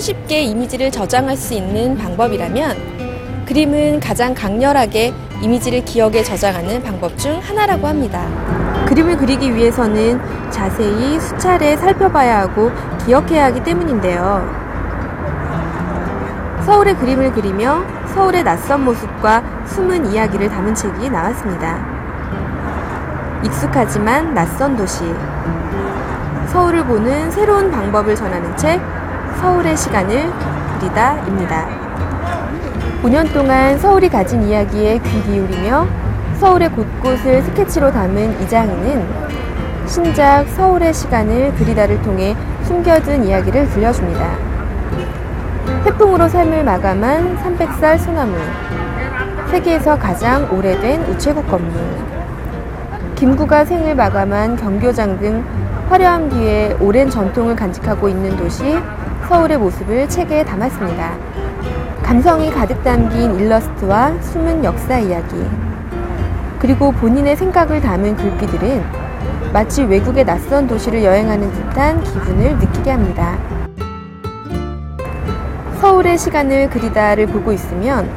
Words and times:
쉽게 0.00 0.42
이미지를 0.42 0.90
저장할 0.90 1.36
수 1.36 1.54
있는 1.54 1.96
방법이라면 1.96 3.44
그림은 3.46 4.00
가장 4.00 4.34
강렬하게 4.34 5.12
이미지를 5.40 5.84
기억에 5.84 6.22
저장하는 6.22 6.82
방법 6.82 7.16
중 7.16 7.40
하나라고 7.40 7.86
합니다. 7.86 8.26
그림을 8.86 9.16
그리기 9.16 9.54
위해서는 9.54 10.20
자세히 10.50 11.20
수차례 11.20 11.76
살펴봐야 11.76 12.40
하고 12.40 12.70
기억해야 13.04 13.46
하기 13.46 13.62
때문인데요. 13.62 14.66
서울의 16.64 16.96
그림을 16.96 17.32
그리며 17.32 17.84
서울의 18.14 18.42
낯선 18.42 18.84
모습과 18.84 19.42
숨은 19.66 20.12
이야기를 20.12 20.48
담은 20.48 20.74
책이 20.74 21.10
나왔습니다. 21.10 21.96
익숙하지만 23.44 24.34
낯선 24.34 24.76
도시. 24.76 25.04
서울을 26.48 26.84
보는 26.84 27.30
새로운 27.30 27.70
방법을 27.70 28.16
전하는 28.16 28.56
책, 28.56 28.80
서울의 29.40 29.76
시간을 29.76 30.32
그리다입니다. 30.78 31.68
5년 33.02 33.32
동안 33.32 33.78
서울이 33.78 34.08
가진 34.08 34.42
이야기에 34.42 34.98
귀 34.98 35.22
기울이며 35.22 35.86
서울의 36.38 36.70
곳곳을 36.70 37.42
스케치로 37.42 37.92
담은 37.92 38.40
이장희는 38.42 39.06
신작 39.86 40.48
서울의 40.48 40.92
시간을 40.92 41.54
그리다를 41.54 42.00
통해 42.02 42.34
숨겨둔 42.64 43.24
이야기를 43.24 43.68
들려줍니다. 43.70 44.36
태풍으로 45.84 46.28
삶을 46.28 46.64
마감한 46.64 47.38
300살 47.38 47.98
소나무, 47.98 48.36
세계에서 49.50 49.98
가장 49.98 50.52
오래된 50.52 51.02
우체국 51.04 51.48
건물, 51.48 51.72
김구가 53.14 53.64
생을 53.64 53.94
마감한 53.94 54.56
경교장 54.56 55.18
등 55.20 55.44
화려함 55.88 56.28
뒤에 56.28 56.76
오랜 56.80 57.08
전통을 57.08 57.54
간직하고 57.54 58.08
있는 58.08 58.36
도시 58.36 58.76
서울의 59.28 59.58
모습을 59.58 60.08
책에 60.08 60.44
담았습니다. 60.44 61.16
감성이 62.02 62.48
가득 62.48 62.82
담긴 62.84 63.34
일러스트와 63.34 64.12
숨은 64.20 64.62
역사 64.62 64.98
이야기, 64.98 65.44
그리고 66.60 66.92
본인의 66.92 67.36
생각을 67.36 67.80
담은 67.80 68.14
글귀들은 68.14 68.84
마치 69.52 69.82
외국의 69.82 70.24
낯선 70.24 70.68
도시를 70.68 71.02
여행하는 71.02 71.50
듯한 71.50 72.04
기분을 72.04 72.56
느끼게 72.58 72.90
합니다. 72.92 73.36
서울의 75.80 76.18
시간을 76.18 76.70
그리다를 76.70 77.26
보고 77.26 77.52
있으면 77.52 78.08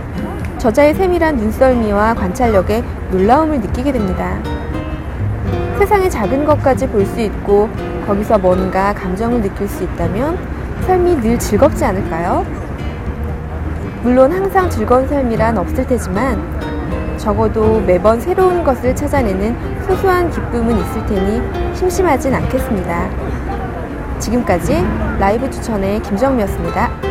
저자의 0.60 0.94
세밀한 0.94 1.38
눈썰미와 1.38 2.14
관찰력에 2.14 2.84
놀라움을 3.10 3.62
느끼게 3.62 3.92
됩니다. 3.92 4.38
세상의 5.80 6.12
작은 6.12 6.46
것까지 6.46 6.88
볼 6.88 7.04
수 7.08 7.20
있고 7.22 7.68
거기서 8.06 8.38
뭔가 8.38 8.94
감정을 8.94 9.42
느낄 9.42 9.68
수 9.68 9.84
있다면 9.84 10.59
삶이 10.86 11.22
늘 11.22 11.38
즐겁지 11.38 11.86
않을까요? 11.86 12.46
물론 14.02 14.32
항상 14.32 14.70
즐거운 14.70 15.08
삶이란 15.08 15.58
없을 15.58 15.86
테지만 15.86 16.40
적어도 17.18 17.82
매번 17.82 18.20
새로운 18.20 18.64
것을 18.64 18.96
찾아내는 18.96 19.84
소소한 19.86 20.30
기쁨은 20.30 20.80
있을 20.80 21.06
테니 21.06 21.76
심심하진 21.76 22.34
않겠습니다. 22.34 23.10
지금까지 24.20 24.84
라이브 25.20 25.50
추천의 25.50 26.02
김정미였습니다. 26.02 27.09